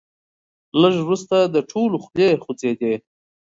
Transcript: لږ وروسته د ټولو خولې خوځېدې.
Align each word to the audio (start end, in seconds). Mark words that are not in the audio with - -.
لږ 0.81 0.95
وروسته 1.05 1.35
د 1.53 1.55
ټولو 1.71 1.95
خولې 2.03 2.27
خوځېدې. 2.43 2.93